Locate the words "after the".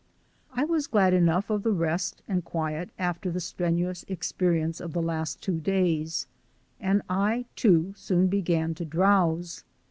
2.97-3.39